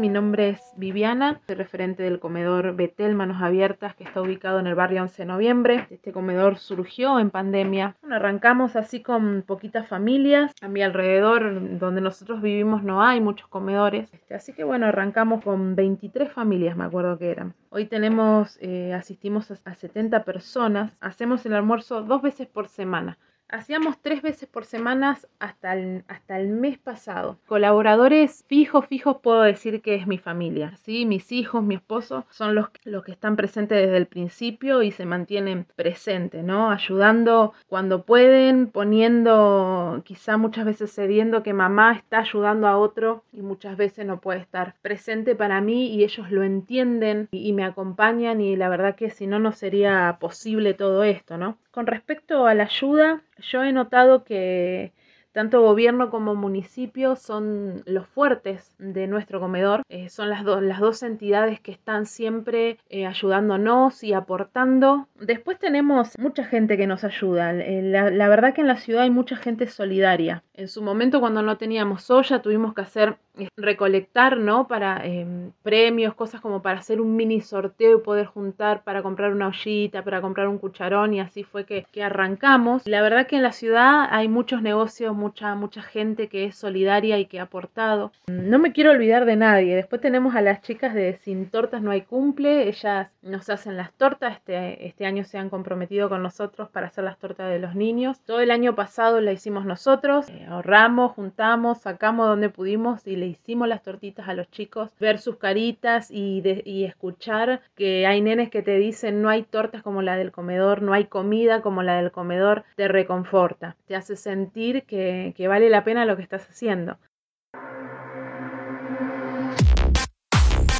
Mi 0.00 0.08
nombre 0.08 0.48
es 0.48 0.72
Viviana, 0.78 1.42
soy 1.46 1.56
referente 1.56 2.02
del 2.02 2.20
comedor 2.20 2.74
Betel 2.74 3.14
Manos 3.14 3.42
Abiertas 3.42 3.94
que 3.94 4.04
está 4.04 4.22
ubicado 4.22 4.58
en 4.58 4.66
el 4.66 4.74
barrio 4.74 5.02
11 5.02 5.24
de 5.24 5.26
noviembre. 5.26 5.86
Este 5.90 6.10
comedor 6.10 6.56
surgió 6.56 7.20
en 7.20 7.28
pandemia. 7.28 7.96
arrancamos 8.10 8.76
así 8.76 9.02
con 9.02 9.44
poquitas 9.46 9.86
familias. 9.88 10.54
A 10.62 10.68
mi 10.68 10.80
alrededor, 10.80 11.78
donde 11.78 12.00
nosotros 12.00 12.40
vivimos, 12.40 12.82
no 12.82 13.02
hay 13.02 13.20
muchos 13.20 13.46
comedores. 13.48 14.10
Este, 14.14 14.34
así 14.34 14.54
que 14.54 14.64
bueno, 14.64 14.86
arrancamos 14.86 15.44
con 15.44 15.76
23 15.76 16.32
familias, 16.32 16.78
me 16.78 16.84
acuerdo 16.84 17.18
que 17.18 17.30
eran. 17.30 17.54
Hoy 17.68 17.84
tenemos, 17.84 18.56
eh, 18.62 18.94
asistimos 18.94 19.50
a 19.50 19.74
70 19.74 20.24
personas. 20.24 20.96
Hacemos 21.02 21.44
el 21.44 21.52
almuerzo 21.52 22.00
dos 22.00 22.22
veces 22.22 22.48
por 22.48 22.68
semana. 22.68 23.18
Hacíamos 23.52 23.98
tres 24.00 24.22
veces 24.22 24.48
por 24.48 24.64
semana 24.64 25.18
hasta 25.38 25.74
el, 25.74 26.04
hasta 26.08 26.38
el 26.38 26.48
mes 26.48 26.78
pasado. 26.78 27.38
Colaboradores 27.46 28.44
fijos, 28.48 28.86
fijos 28.86 29.18
puedo 29.22 29.42
decir 29.42 29.82
que 29.82 29.96
es 29.96 30.06
mi 30.06 30.18
familia. 30.18 30.76
¿sí? 30.82 31.04
Mis 31.04 31.32
hijos, 31.32 31.62
mi 31.62 31.74
esposo 31.74 32.24
son 32.30 32.54
los, 32.54 32.68
los 32.84 33.04
que 33.04 33.12
están 33.12 33.36
presentes 33.36 33.78
desde 33.78 33.96
el 33.96 34.06
principio 34.06 34.82
y 34.82 34.92
se 34.92 35.04
mantienen 35.04 35.66
presentes, 35.76 36.44
¿no? 36.44 36.70
Ayudando 36.70 37.52
cuando 37.68 38.04
pueden, 38.04 38.68
poniendo, 38.68 40.02
quizá 40.04 40.36
muchas 40.36 40.64
veces 40.64 40.94
cediendo 40.94 41.42
que 41.42 41.52
mamá 41.52 41.92
está 41.92 42.20
ayudando 42.20 42.68
a 42.68 42.76
otro 42.76 43.24
y 43.32 43.42
muchas 43.42 43.76
veces 43.76 44.06
no 44.06 44.20
puede 44.20 44.40
estar 44.40 44.74
presente 44.82 45.34
para 45.34 45.60
mí 45.60 45.94
y 45.94 46.04
ellos 46.04 46.30
lo 46.30 46.42
entienden 46.42 47.28
y, 47.32 47.48
y 47.48 47.52
me 47.52 47.64
acompañan 47.64 48.40
y 48.40 48.56
la 48.56 48.68
verdad 48.68 48.94
que 48.94 49.10
si 49.10 49.26
no, 49.26 49.38
no 49.38 49.52
sería 49.52 50.18
posible 50.20 50.74
todo 50.74 51.02
esto, 51.02 51.36
¿no? 51.36 51.58
Con 51.70 51.86
respecto 51.86 52.46
a 52.46 52.54
la 52.54 52.64
ayuda, 52.64 53.22
yo 53.40 53.62
he 53.64 53.72
notado 53.72 54.24
que 54.24 54.92
tanto 55.32 55.62
gobierno 55.62 56.10
como 56.10 56.34
municipio 56.34 57.16
son 57.16 57.82
los 57.86 58.06
fuertes 58.06 58.74
de 58.78 59.06
nuestro 59.06 59.40
comedor, 59.40 59.82
eh, 59.88 60.08
son 60.08 60.28
las, 60.28 60.44
las 60.44 60.80
dos 60.80 61.02
entidades 61.02 61.60
que 61.60 61.72
están 61.72 62.06
siempre 62.06 62.78
eh, 62.88 63.06
ayudándonos 63.06 64.02
y 64.02 64.12
aportando. 64.12 65.06
Después 65.20 65.58
tenemos 65.58 66.18
mucha 66.18 66.44
gente 66.44 66.76
que 66.76 66.86
nos 66.86 67.04
ayuda, 67.04 67.52
eh, 67.54 67.82
la, 67.82 68.28
verdad 68.28 68.54
que 68.54 68.60
en 68.60 68.68
la 68.68 68.76
ciudad 68.76 69.02
hay 69.02 69.10
mucha 69.10 69.36
gente 69.36 69.66
solidaria. 69.66 70.42
En 70.54 70.68
su 70.68 70.82
momento 70.82 71.20
cuando 71.20 71.42
no 71.42 71.56
teníamos 71.56 72.10
olla 72.10 72.42
tuvimos 72.42 72.74
que 72.74 72.82
hacer 72.82 73.16
recolectar, 73.56 74.36
¿no? 74.36 74.66
Para 74.66 75.04
em, 75.04 75.52
premios, 75.62 76.14
cosas 76.14 76.40
como 76.40 76.62
para 76.62 76.80
hacer 76.80 77.00
un 77.00 77.16
mini 77.16 77.40
sorteo 77.40 77.98
y 77.98 78.02
poder 78.02 78.26
juntar 78.26 78.82
para 78.84 79.02
comprar 79.02 79.32
una 79.32 79.48
ollita, 79.48 80.02
para 80.02 80.20
comprar 80.20 80.48
un 80.48 80.58
cucharón 80.58 81.14
y 81.14 81.20
así 81.20 81.44
fue 81.44 81.64
que, 81.64 81.86
que 81.92 82.02
arrancamos. 82.02 82.86
La 82.86 83.02
verdad 83.02 83.26
que 83.26 83.36
en 83.36 83.42
la 83.42 83.52
ciudad 83.52 84.06
hay 84.10 84.28
muchos 84.28 84.62
negocios, 84.62 85.14
mucha, 85.20 85.54
mucha 85.54 85.82
gente 85.82 86.28
que 86.28 86.46
es 86.46 86.56
solidaria 86.56 87.18
y 87.18 87.26
que 87.26 87.38
ha 87.38 87.44
aportado. 87.44 88.10
No 88.26 88.58
me 88.58 88.72
quiero 88.72 88.90
olvidar 88.90 89.26
de 89.26 89.36
nadie. 89.36 89.76
Después 89.76 90.00
tenemos 90.00 90.34
a 90.34 90.40
las 90.40 90.62
chicas 90.62 90.94
de 90.94 91.18
Sin 91.22 91.50
Tortas 91.50 91.82
No 91.82 91.90
hay 91.90 92.02
Cumple. 92.02 92.68
Ellas 92.68 93.08
nos 93.22 93.50
hacen 93.50 93.76
las 93.76 93.92
tortas. 93.92 94.38
Este, 94.38 94.86
este 94.86 95.06
año 95.06 95.24
se 95.24 95.38
han 95.38 95.50
comprometido 95.50 96.08
con 96.08 96.22
nosotros 96.22 96.68
para 96.70 96.86
hacer 96.88 97.04
las 97.04 97.18
tortas 97.18 97.50
de 97.50 97.58
los 97.58 97.74
niños. 97.74 98.20
Todo 98.24 98.40
el 98.40 98.50
año 98.50 98.74
pasado 98.74 99.20
la 99.20 99.32
hicimos 99.32 99.64
nosotros. 99.66 100.28
Eh, 100.30 100.46
ahorramos, 100.48 101.12
juntamos, 101.12 101.82
sacamos 101.82 102.26
donde 102.26 102.48
pudimos 102.48 103.06
y 103.06 103.16
le 103.16 103.26
hicimos 103.26 103.68
las 103.68 103.82
tortitas 103.82 104.28
a 104.28 104.34
los 104.34 104.50
chicos. 104.50 104.90
Ver 104.98 105.18
sus 105.18 105.36
caritas 105.36 106.10
y, 106.10 106.42
y 106.64 106.84
escuchar 106.84 107.60
que 107.76 108.06
hay 108.06 108.22
nenes 108.22 108.50
que 108.50 108.62
te 108.62 108.76
dicen 108.76 109.20
no 109.22 109.28
hay 109.28 109.42
tortas 109.42 109.82
como 109.82 110.02
la 110.02 110.16
del 110.16 110.32
comedor, 110.32 110.82
no 110.82 110.94
hay 110.94 111.04
comida 111.04 111.60
como 111.60 111.82
la 111.82 111.96
del 111.96 112.10
comedor. 112.10 112.64
Te 112.76 112.88
reconforta. 112.88 113.76
Te 113.86 113.96
hace 113.96 114.16
sentir 114.16 114.84
que 114.84 115.09
que, 115.36 115.48
vale 115.48 115.70
la 115.70 115.84
pena 115.84 116.04
lo 116.04 116.16
que 116.16 116.22
estás 116.22 116.48
haciendo. 116.48 116.98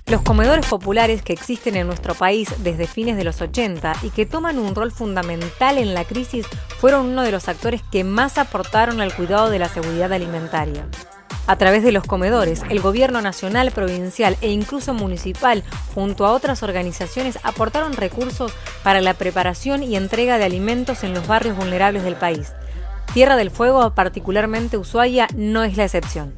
Los 0.07 0.23
comedores 0.23 0.67
populares 0.67 1.23
que 1.23 1.33
existen 1.33 1.77
en 1.77 1.87
nuestro 1.87 2.15
país 2.15 2.53
desde 2.65 2.89
fines 2.89 3.17
de 3.17 3.23
los 3.23 3.41
80 3.41 3.93
y 4.03 4.11
que 4.11 4.27
toman 4.27 4.59
un 4.59 4.75
rol 4.75 4.91
fundamental 4.91 5.79
en 5.79 5.95
la 5.95 6.05
crisis 6.05 6.47
fueron 6.79 7.07
uno 7.07 7.23
de 7.23 7.31
los 7.31 7.49
actores 7.49 7.83
que 7.93 8.03
más 8.03 8.37
aportaron 8.37 9.01
al 9.01 9.15
cuidado 9.15 9.51
de 9.51 9.61
la 9.61 9.69
seguridad 9.69 10.13
alimentaria. 10.13 10.87
A 11.47 11.57
través 11.57 11.83
de 11.83 11.93
los 11.93 12.05
comedores, 12.05 12.63
el 12.71 12.81
gobierno 12.81 13.23
nacional, 13.23 13.73
provincial 13.73 14.37
e 14.41 14.51
incluso 14.51 14.95
municipal, 14.95 15.65
junto 15.95 16.27
a 16.27 16.33
otras 16.33 16.63
organizaciones, 16.63 17.39
aportaron 17.43 17.93
recursos 17.93 18.53
para 18.85 19.01
la 19.01 19.15
preparación 19.15 19.83
y 19.83 19.97
entrega 19.97 20.39
de 20.39 20.45
alimentos 20.45 21.03
en 21.03 21.15
los 21.15 21.27
barrios 21.27 21.57
vulnerables 21.57 22.05
del 22.05 22.15
país. 22.15 22.53
Tierra 23.13 23.37
del 23.37 23.51
Fuego, 23.51 23.93
particularmente 23.93 24.79
Ushuaia, 24.79 25.27
no 25.35 25.65
es 25.65 25.77
la 25.77 25.83
excepción. 25.83 26.33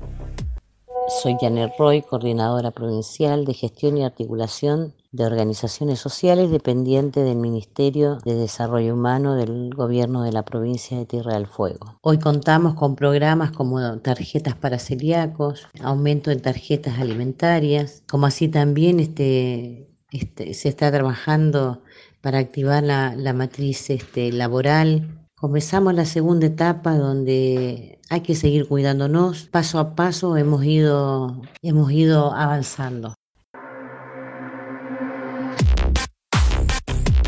Soy 1.22 1.36
Janet 1.38 1.72
Roy, 1.78 2.00
coordinadora 2.00 2.70
provincial 2.70 3.44
de 3.44 3.52
gestión 3.52 3.98
y 3.98 4.04
articulación 4.04 4.94
de 5.10 5.26
organizaciones 5.26 6.00
sociales 6.00 6.50
dependiente 6.50 7.20
del 7.20 7.36
Ministerio 7.36 8.16
de 8.24 8.34
Desarrollo 8.36 8.94
Humano 8.94 9.34
del 9.34 9.74
Gobierno 9.74 10.22
de 10.22 10.32
la 10.32 10.44
provincia 10.44 10.96
de 10.96 11.04
Tierra 11.04 11.34
del 11.34 11.46
Fuego. 11.46 11.98
Hoy 12.00 12.18
contamos 12.18 12.72
con 12.72 12.96
programas 12.96 13.50
como 13.50 13.98
tarjetas 13.98 14.54
para 14.54 14.78
celíacos, 14.78 15.68
aumento 15.82 16.30
en 16.30 16.40
tarjetas 16.40 16.98
alimentarias, 16.98 18.02
como 18.08 18.24
así 18.24 18.48
también 18.48 18.98
este, 18.98 19.90
este 20.10 20.54
se 20.54 20.70
está 20.70 20.90
trabajando 20.90 21.82
para 22.22 22.38
activar 22.38 22.82
la, 22.82 23.14
la 23.14 23.34
matriz 23.34 23.90
este, 23.90 24.32
laboral 24.32 25.21
Comenzamos 25.42 25.92
la 25.94 26.04
segunda 26.04 26.46
etapa 26.46 26.94
donde 26.94 27.99
hay 28.08 28.20
que 28.20 28.37
seguir 28.37 28.68
cuidándonos. 28.68 29.46
Paso 29.46 29.80
a 29.80 29.96
paso 29.96 30.37
hemos 30.37 30.64
ido, 30.64 31.42
hemos 31.62 31.90
ido 31.90 32.32
avanzando. 32.32 33.16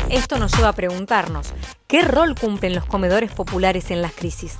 Esto 0.09 0.39
nos 0.39 0.55
lleva 0.55 0.69
a 0.69 0.73
preguntarnos, 0.73 1.51
¿qué 1.87 2.03
rol 2.03 2.35
cumplen 2.39 2.73
los 2.73 2.85
comedores 2.85 3.33
populares 3.33 3.91
en 3.91 4.01
las 4.01 4.13
crisis? 4.13 4.57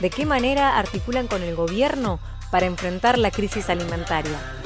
¿De 0.00 0.08
qué 0.08 0.24
manera 0.24 0.78
articulan 0.78 1.26
con 1.26 1.42
el 1.42 1.54
gobierno 1.54 2.20
para 2.50 2.64
enfrentar 2.64 3.18
la 3.18 3.30
crisis 3.30 3.68
alimentaria? 3.68 4.63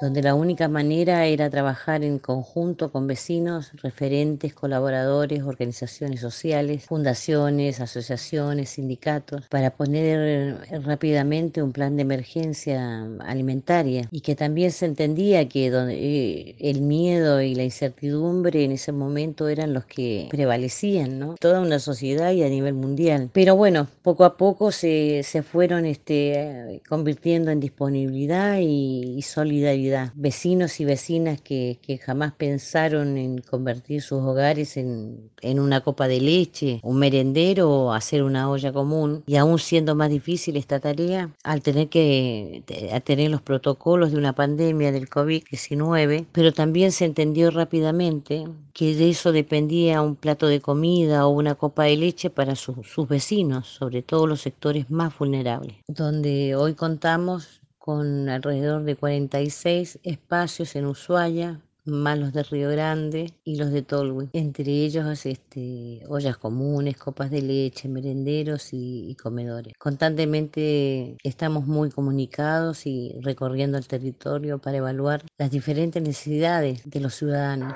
Donde 0.00 0.22
la 0.22 0.34
única 0.34 0.68
manera 0.68 1.26
era 1.26 1.50
trabajar 1.50 2.04
en 2.04 2.18
conjunto 2.18 2.90
con 2.92 3.06
vecinos, 3.06 3.72
referentes, 3.82 4.54
colaboradores, 4.54 5.42
organizaciones 5.42 6.20
sociales, 6.20 6.84
fundaciones, 6.84 7.80
asociaciones, 7.80 8.70
sindicatos, 8.70 9.46
para 9.48 9.70
poner 9.70 10.56
rápidamente 10.84 11.62
un 11.62 11.72
plan 11.72 11.96
de 11.96 12.02
emergencia 12.02 13.06
alimentaria 13.20 14.08
y 14.10 14.20
que 14.20 14.34
también 14.34 14.70
se 14.70 14.86
entendía 14.86 15.48
que 15.48 15.66
eh, 15.66 16.56
el 16.58 16.82
miedo 16.82 17.42
y 17.42 17.54
la 17.54 17.64
incertidumbre 17.64 18.64
en 18.64 18.72
ese 18.72 18.92
momento 18.92 19.48
eran 19.48 19.74
los 19.74 19.84
que 19.84 20.28
prevalecían, 20.30 21.18
¿no? 21.18 21.34
Toda 21.40 21.60
una 21.60 21.78
sociedad 21.78 22.32
y 22.32 22.42
a 22.42 22.48
nivel 22.48 22.74
mundial. 22.74 23.30
Pero 23.32 23.56
bueno, 23.56 23.88
poco 24.02 24.24
a 24.24 24.36
poco 24.36 24.72
se, 24.72 25.22
se 25.22 25.42
fueron 25.42 25.86
este, 25.86 26.80
convirtiendo 26.88 27.50
en 27.50 27.60
disponibilidad 27.60 28.58
y, 28.58 29.14
y 29.16 29.22
solidaridad 29.22 29.87
vecinos 30.14 30.80
y 30.80 30.84
vecinas 30.84 31.40
que, 31.40 31.78
jamás 32.04 32.32
pensaron 32.32 33.16
en 33.16 33.38
convertir 33.38 34.02
sus 34.02 34.22
hogares 34.22 34.76
en, 34.76 35.30
una 35.42 35.80
copa 35.80 36.08
de 36.08 36.20
leche, 36.20 36.80
un 36.82 36.98
merendero 36.98 37.70
o 37.70 37.92
hacer 37.92 38.22
una 38.22 38.50
olla 38.50 38.72
común. 38.72 39.22
Y 39.26 39.36
aún 39.36 39.58
siendo 39.58 39.94
más 39.94 40.10
difícil 40.10 40.56
esta 40.56 40.80
tarea, 40.80 41.30
al 41.42 41.62
tener 41.62 41.88
que 41.88 42.62
tener 43.04 43.30
los 43.30 43.42
protocolos 43.42 44.12
de 44.12 44.18
una 44.18 44.34
pandemia 44.34 44.92
del 44.92 45.08
COVID-19, 45.08 46.26
pero 46.32 46.52
también 46.52 46.92
se 46.92 47.04
entendió 47.04 47.50
rápidamente 47.50 48.44
que 48.72 48.94
de 48.94 49.10
eso 49.10 49.32
dependía 49.32 50.02
un 50.02 50.14
plato 50.14 50.46
de 50.46 50.60
comida 50.60 51.26
o 51.26 51.30
una 51.30 51.56
copa 51.56 51.84
de 51.84 51.96
leche 51.96 52.30
para 52.30 52.54
sus 52.54 53.08
vecinos, 53.08 53.66
sobre 53.66 54.02
todo 54.02 54.26
los 54.26 54.40
sectores 54.40 54.90
más 54.90 55.18
vulnerables, 55.18 55.76
donde 55.88 56.54
hoy 56.54 56.74
contamos 56.74 57.60
con 57.88 58.28
alrededor 58.28 58.84
de 58.84 58.96
46 58.96 60.00
espacios 60.02 60.76
en 60.76 60.84
Ushuaia, 60.84 61.62
más 61.86 62.18
los 62.18 62.34
de 62.34 62.42
Río 62.42 62.68
Grande 62.68 63.32
y 63.44 63.56
los 63.56 63.72
de 63.72 63.80
Tolwe. 63.80 64.28
Entre 64.34 64.70
ellos 64.70 65.24
este, 65.24 66.02
ollas 66.06 66.36
comunes, 66.36 66.98
copas 66.98 67.30
de 67.30 67.40
leche, 67.40 67.88
merenderos 67.88 68.74
y, 68.74 69.08
y, 69.08 69.14
comedores. 69.14 69.72
Constantemente 69.78 71.16
estamos 71.22 71.66
muy 71.66 71.88
comunicados 71.88 72.84
y 72.84 73.18
recorriendo 73.22 73.78
el 73.78 73.86
territorio 73.86 74.58
para 74.58 74.76
evaluar 74.76 75.22
las 75.38 75.50
diferentes 75.50 76.02
necesidades 76.02 76.82
de 76.84 77.00
los 77.00 77.14
ciudadanos. 77.14 77.72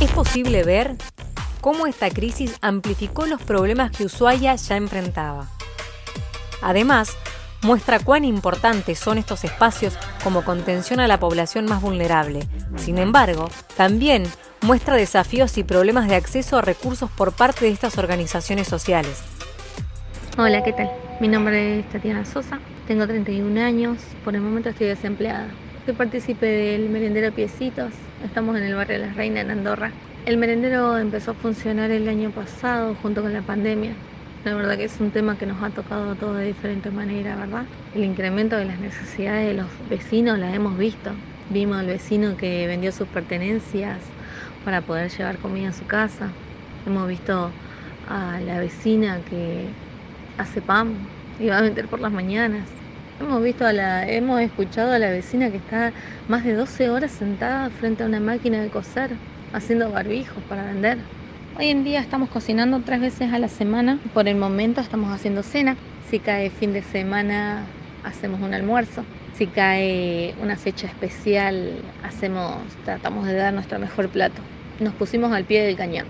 Es 0.00 0.10
posible 0.10 0.64
ver 0.64 0.96
cómo 1.60 1.86
esta 1.86 2.10
crisis 2.10 2.56
amplificó 2.62 3.26
los 3.26 3.40
problemas 3.40 3.92
que 3.92 4.06
Ushuaia 4.06 4.56
ya 4.56 4.76
enfrentaba. 4.76 5.48
Además, 6.62 7.16
muestra 7.62 7.98
cuán 7.98 8.24
importantes 8.24 8.98
son 8.98 9.18
estos 9.18 9.44
espacios 9.44 9.96
como 10.22 10.44
contención 10.44 11.00
a 11.00 11.08
la 11.08 11.20
población 11.20 11.66
más 11.66 11.80
vulnerable. 11.80 12.40
Sin 12.76 12.98
embargo, 12.98 13.48
también 13.76 14.24
muestra 14.60 14.96
desafíos 14.96 15.58
y 15.58 15.64
problemas 15.64 16.08
de 16.08 16.16
acceso 16.16 16.58
a 16.58 16.62
recursos 16.62 17.10
por 17.10 17.32
parte 17.32 17.64
de 17.64 17.70
estas 17.72 17.98
organizaciones 17.98 18.68
sociales. 18.68 19.22
Hola, 20.36 20.62
¿qué 20.62 20.72
tal? 20.72 20.90
Mi 21.20 21.28
nombre 21.28 21.80
es 21.80 21.88
Tatiana 21.90 22.24
Sosa, 22.24 22.60
tengo 22.86 23.06
31 23.06 23.60
años, 23.60 23.98
por 24.24 24.34
el 24.34 24.40
momento 24.40 24.68
estoy 24.68 24.86
desempleada. 24.86 25.48
Soy 25.84 25.94
partícipe 25.94 26.46
del 26.46 26.88
merendero 26.90 27.32
Piecitos, 27.32 27.92
estamos 28.24 28.56
en 28.56 28.62
el 28.62 28.74
barrio 28.74 29.00
de 29.00 29.06
Las 29.06 29.16
Reinas 29.16 29.44
en 29.44 29.50
Andorra. 29.50 29.90
El 30.26 30.36
merendero 30.36 30.98
empezó 30.98 31.32
a 31.32 31.34
funcionar 31.34 31.90
el 31.90 32.08
año 32.08 32.30
pasado 32.30 32.94
junto 33.02 33.22
con 33.22 33.32
la 33.32 33.42
pandemia. 33.42 33.94
La 34.44 34.54
verdad 34.54 34.76
que 34.76 34.84
es 34.84 35.00
un 35.00 35.12
tema 35.12 35.36
que 35.36 35.46
nos 35.46 35.62
ha 35.62 35.70
tocado 35.72 36.10
a 36.10 36.16
todos 36.16 36.36
de 36.38 36.44
diferente 36.44 36.90
manera, 36.90 37.36
¿verdad? 37.36 37.68
El 37.90 38.04
incremento 38.04 38.56
de 38.56 38.64
las 38.64 38.78
necesidades 38.80 39.46
de 39.48 39.54
los 39.54 39.72
vecinos 39.86 40.38
la 40.38 40.54
hemos 40.54 40.76
visto. 40.78 41.22
Vimos 41.48 41.76
al 41.78 41.86
vecino 41.86 42.36
que 42.36 42.66
vendió 42.66 42.92
sus 42.92 43.08
pertenencias 43.08 44.14
para 44.62 44.86
poder 44.86 45.10
llevar 45.10 45.38
comida 45.38 45.70
a 45.70 45.72
su 45.72 45.86
casa. 45.86 46.38
Hemos 46.84 47.08
visto 47.08 47.56
a 48.02 48.40
la 48.40 48.58
vecina 48.60 49.22
que 49.24 49.76
hace 50.36 50.62
pan 50.62 51.12
y 51.38 51.48
va 51.48 51.58
a 51.58 51.62
vender 51.62 51.88
por 51.88 52.00
las 52.00 52.12
mañanas. 52.12 52.84
Hemos 53.18 53.42
visto 53.42 53.66
a 53.66 53.72
la, 53.72 54.08
hemos 54.08 54.40
escuchado 54.40 54.92
a 54.92 54.98
la 54.98 55.10
vecina 55.10 55.50
que 55.50 55.58
está 55.58 55.94
más 56.26 56.44
de 56.44 56.54
12 56.54 56.90
horas 56.90 57.12
sentada 57.12 57.70
frente 57.70 58.04
a 58.04 58.06
una 58.06 58.20
máquina 58.20 58.62
de 58.62 58.70
coser 58.70 59.20
haciendo 59.52 59.90
barbijos 59.90 60.44
para 60.44 60.64
vender. 60.66 61.17
Hoy 61.58 61.70
en 61.70 61.82
día 61.82 61.98
estamos 61.98 62.28
cocinando 62.28 62.82
tres 62.86 63.00
veces 63.00 63.32
a 63.32 63.38
la 63.40 63.48
semana. 63.48 63.98
Por 64.14 64.28
el 64.28 64.36
momento 64.36 64.80
estamos 64.80 65.12
haciendo 65.12 65.42
cena. 65.42 65.76
Si 66.08 66.20
cae 66.20 66.50
fin 66.50 66.72
de 66.72 66.84
semana, 66.84 67.66
hacemos 68.04 68.40
un 68.40 68.54
almuerzo. 68.54 69.02
Si 69.34 69.48
cae 69.48 70.36
una 70.40 70.56
fecha 70.56 70.86
especial, 70.86 71.82
hacemos, 72.04 72.54
tratamos 72.84 73.26
de 73.26 73.34
dar 73.34 73.52
nuestro 73.52 73.80
mejor 73.80 74.08
plato. 74.08 74.40
Nos 74.78 74.94
pusimos 74.94 75.32
al 75.32 75.46
pie 75.46 75.64
del 75.64 75.76
cañón. 75.76 76.06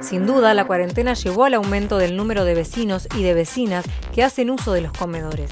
Sin 0.00 0.24
duda, 0.24 0.54
la 0.54 0.64
cuarentena 0.64 1.12
llevó 1.12 1.44
al 1.44 1.52
aumento 1.52 1.98
del 1.98 2.16
número 2.16 2.46
de 2.46 2.54
vecinos 2.54 3.06
y 3.14 3.22
de 3.22 3.34
vecinas 3.34 3.84
que 4.14 4.24
hacen 4.24 4.48
uso 4.48 4.72
de 4.72 4.80
los 4.80 4.92
comedores. 4.92 5.50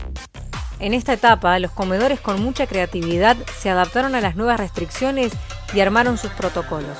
En 0.81 0.95
esta 0.95 1.13
etapa, 1.13 1.59
los 1.59 1.71
comedores 1.71 2.21
con 2.21 2.43
mucha 2.43 2.67
creatividad 2.67 3.37
se 3.59 3.69
adaptaron 3.69 4.15
a 4.15 4.23
las 4.23 4.37
nuevas 4.37 4.59
restricciones 4.59 5.35
y 5.75 5.81
armaron 5.81 6.17
sus 6.17 6.31
protocolos. 6.31 6.97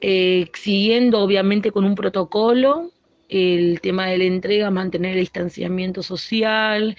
Eh, 0.00 0.50
siguiendo 0.54 1.20
obviamente 1.20 1.72
con 1.72 1.84
un 1.84 1.94
protocolo, 1.94 2.90
el 3.30 3.80
tema 3.80 4.06
de 4.06 4.18
la 4.18 4.24
entrega, 4.24 4.70
mantener 4.70 5.12
el 5.12 5.20
distanciamiento 5.20 6.02
social, 6.02 6.96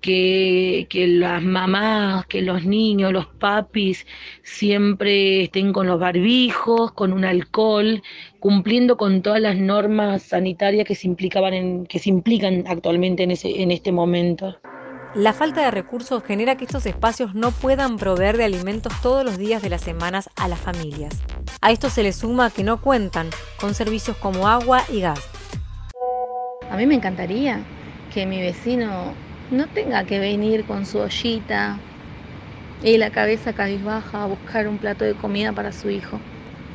que, 0.00 0.86
que, 0.90 1.06
las 1.06 1.42
mamás, 1.42 2.26
que 2.26 2.42
los 2.42 2.64
niños, 2.64 3.12
los 3.12 3.26
papis 3.26 4.06
siempre 4.42 5.44
estén 5.44 5.72
con 5.72 5.86
los 5.86 6.00
barbijos, 6.00 6.92
con 6.92 7.12
un 7.12 7.24
alcohol, 7.24 8.02
cumpliendo 8.40 8.96
con 8.96 9.22
todas 9.22 9.40
las 9.40 9.56
normas 9.56 10.22
sanitarias 10.24 10.86
que 10.86 10.94
se 10.94 11.06
implicaban 11.06 11.54
en, 11.54 11.86
que 11.86 11.98
se 11.98 12.10
implican 12.10 12.64
actualmente 12.66 13.22
en, 13.22 13.30
ese, 13.30 13.62
en 13.62 13.70
este 13.70 13.92
momento. 13.92 14.58
La 15.14 15.32
falta 15.32 15.62
de 15.62 15.70
recursos 15.70 16.22
genera 16.22 16.56
que 16.56 16.66
estos 16.66 16.84
espacios 16.84 17.34
no 17.34 17.50
puedan 17.50 17.96
proveer 17.96 18.36
de 18.36 18.44
alimentos 18.44 18.92
todos 19.00 19.24
los 19.24 19.38
días 19.38 19.62
de 19.62 19.70
las 19.70 19.80
semanas 19.80 20.28
a 20.36 20.48
las 20.48 20.60
familias. 20.60 21.18
A 21.62 21.72
esto 21.72 21.88
se 21.88 22.02
le 22.02 22.12
suma 22.12 22.50
que 22.50 22.62
no 22.62 22.82
cuentan 22.82 23.30
con 23.58 23.72
servicios 23.72 24.18
como 24.18 24.48
agua 24.48 24.82
y 24.92 25.00
gas. 25.00 25.26
A 26.70 26.76
mí 26.76 26.86
me 26.86 26.94
encantaría 26.94 27.60
que 28.12 28.26
mi 28.26 28.38
vecino 28.38 29.14
no 29.50 29.66
tenga 29.68 30.04
que 30.04 30.18
venir 30.18 30.66
con 30.66 30.84
su 30.84 30.98
ollita 30.98 31.78
y 32.82 32.98
la 32.98 33.10
cabeza 33.10 33.54
cabizbaja 33.54 34.24
a 34.24 34.26
buscar 34.26 34.68
un 34.68 34.76
plato 34.76 35.06
de 35.06 35.14
comida 35.14 35.52
para 35.52 35.72
su 35.72 35.88
hijo. 35.88 36.20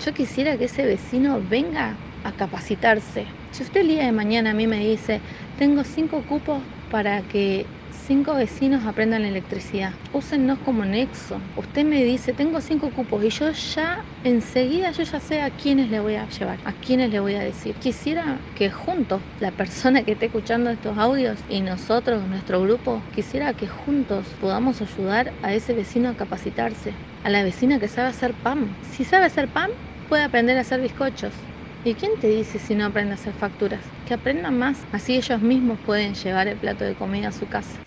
Yo 0.03 0.11
quisiera 0.11 0.57
que 0.57 0.65
ese 0.65 0.85
vecino 0.87 1.39
venga 1.51 1.95
a 2.23 2.31
capacitarse. 2.31 3.27
Si 3.51 3.61
usted 3.61 3.81
el 3.81 3.89
día 3.89 4.05
de 4.05 4.11
mañana 4.11 4.51
a 4.51 4.53
mí 4.55 4.65
me 4.65 4.79
dice, 4.79 5.21
tengo 5.59 5.83
cinco 5.83 6.23
cupos 6.27 6.63
para 6.89 7.21
que 7.21 7.67
cinco 7.93 8.33
vecinos 8.35 8.85
aprendan 8.85 9.23
electricidad. 9.23 9.99
Úsennos 10.11 10.59
como 10.59 10.83
nexo. 10.85 11.51
Usted 11.55 11.85
me 11.85 12.03
dice, 12.03 12.33
tengo 12.33 12.59
cinco 12.61 12.91
cupos 12.91 13.23
y 13.23 13.29
yo 13.29 13.51
ya 13.51 14.05
enseguida 14.23 14.91
yo 14.91 15.03
ya 15.03 15.19
sé 15.19 15.41
a 15.41 15.51
quiénes 15.51 15.89
le 15.89 15.99
voy 15.99 16.15
a 16.15 16.27
llevar, 16.27 16.61
a 16.63 16.73
quiénes 16.73 17.09
le 17.11 17.19
voy 17.19 17.35
a 17.35 17.41
decir. 17.41 17.77
Quisiera 17.77 18.45
que 18.53 18.71
juntos, 18.71 19.23
la 19.37 19.51
persona 19.51 20.03
que 20.03 20.13
esté 20.13 20.25
escuchando 20.27 20.71
estos 20.71 20.97
audios 20.97 21.43
y 21.47 21.61
nosotros, 21.61 22.27
nuestro 22.27 22.61
grupo, 22.61 23.05
quisiera 23.11 23.53
que 23.53 23.67
juntos 23.67 24.35
podamos 24.39 24.81
ayudar 24.81 25.35
a 25.41 25.53
ese 25.53 25.73
vecino 25.73 26.09
a 26.09 26.15
capacitarse, 26.15 26.99
a 27.21 27.29
la 27.29 27.43
vecina 27.43 27.79
que 27.79 27.87
sabe 27.87 28.09
hacer 28.09 28.35
pan. 28.35 28.77
Si 28.81 29.05
sabe 29.05 29.25
hacer 29.25 29.51
pan, 29.51 29.69
puede 30.07 30.23
aprender 30.23 30.57
a 30.57 30.61
hacer 30.61 30.81
bizcochos. 30.81 31.52
¿Y 31.85 31.95
quién 31.95 32.13
te 32.21 32.27
dice 32.27 32.59
si 32.59 32.75
no 32.75 32.85
aprende 32.85 33.11
a 33.11 33.15
hacer 33.15 33.33
facturas? 33.33 33.83
Que 34.05 34.13
aprendan 34.13 34.57
más, 34.57 34.87
así 34.93 35.17
ellos 35.17 35.41
mismos 35.41 35.79
pueden 35.79 36.13
llevar 36.13 36.47
el 36.47 36.57
plato 36.57 36.85
de 36.85 36.95
comida 36.95 37.27
a 37.27 37.31
su 37.33 37.45
casa. 37.47 37.81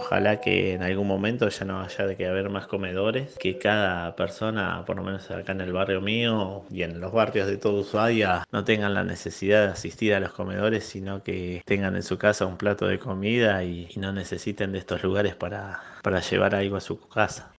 Ojalá 0.00 0.38
que 0.38 0.74
en 0.74 0.82
algún 0.82 1.06
momento 1.06 1.48
ya 1.48 1.64
no 1.64 1.80
haya 1.80 2.06
de 2.06 2.14
que 2.14 2.26
haber 2.26 2.50
más 2.50 2.66
comedores, 2.66 3.36
que 3.38 3.56
cada 3.56 4.14
persona, 4.16 4.84
por 4.84 4.96
lo 4.96 5.02
menos 5.02 5.30
acá 5.30 5.52
en 5.52 5.62
el 5.62 5.72
barrio 5.72 6.02
mío 6.02 6.64
y 6.70 6.82
en 6.82 7.00
los 7.00 7.10
barrios 7.10 7.46
de 7.46 7.56
todo 7.56 7.80
Ushuaia, 7.80 8.44
no 8.52 8.64
tengan 8.64 8.92
la 8.92 9.02
necesidad 9.02 9.64
de 9.64 9.72
asistir 9.72 10.12
a 10.12 10.20
los 10.20 10.32
comedores, 10.32 10.84
sino 10.84 11.22
que 11.22 11.62
tengan 11.64 11.96
en 11.96 12.02
su 12.02 12.18
casa 12.18 12.44
un 12.44 12.58
plato 12.58 12.86
de 12.86 12.98
comida 12.98 13.64
y, 13.64 13.88
y 13.94 13.98
no 13.98 14.12
necesiten 14.12 14.72
de 14.72 14.78
estos 14.78 15.02
lugares 15.02 15.36
para, 15.36 15.80
para 16.02 16.20
llevar 16.20 16.54
algo 16.54 16.76
a 16.76 16.82
su 16.82 17.00
casa. 17.08 17.53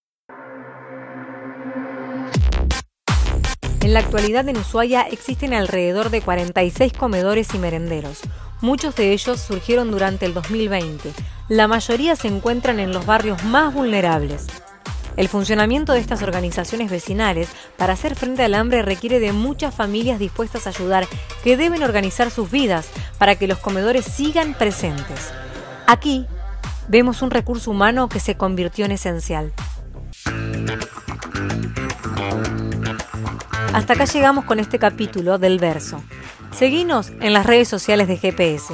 En 3.86 3.94
la 3.94 4.00
actualidad 4.00 4.50
en 4.50 4.58
Ushuaia 4.58 5.04
existen 5.04 5.54
alrededor 5.54 6.10
de 6.10 6.20
46 6.20 6.92
comedores 6.94 7.54
y 7.54 7.60
merenderos. 7.60 8.22
Muchos 8.60 8.96
de 8.96 9.12
ellos 9.12 9.40
surgieron 9.40 9.92
durante 9.92 10.26
el 10.26 10.34
2020. 10.34 11.14
La 11.50 11.68
mayoría 11.68 12.16
se 12.16 12.28
encuentran 12.28 12.80
en 12.80 12.92
los 12.92 13.06
barrios 13.06 13.44
más 13.44 13.72
vulnerables. 13.76 14.48
El 15.18 15.28
funcionamiento 15.28 15.94
de 15.94 16.00
estas 16.00 16.24
organizaciones 16.24 16.90
vecinales 16.90 17.48
para 17.78 17.94
hacer 17.94 18.16
frente 18.16 18.42
al 18.42 18.56
hambre 18.56 18.82
requiere 18.82 19.20
de 19.20 19.34
muchas 19.34 19.76
familias 19.76 20.18
dispuestas 20.18 20.66
a 20.66 20.72
ayudar 20.72 21.06
que 21.44 21.56
deben 21.56 21.84
organizar 21.84 22.32
sus 22.32 22.50
vidas 22.50 22.90
para 23.20 23.36
que 23.36 23.48
los 23.48 23.60
comedores 23.60 24.06
sigan 24.06 24.56
presentes. 24.56 25.32
Aquí 25.86 26.26
vemos 26.88 27.22
un 27.22 27.30
recurso 27.30 27.70
humano 27.70 28.10
que 28.10 28.20
se 28.20 28.36
convirtió 28.36 28.86
en 28.86 28.94
esencial. 28.94 29.54
Hasta 33.76 33.92
acá 33.92 34.06
llegamos 34.06 34.46
con 34.46 34.62
este 34.62 34.80
capítulo 34.80 35.38
del 35.38 35.60
verso. 35.60 36.02
Seguinos 36.58 37.12
en 37.20 37.34
las 37.34 37.46
redes 37.46 37.68
sociales 37.68 38.08
de 38.08 38.16
GPS. 38.16 38.74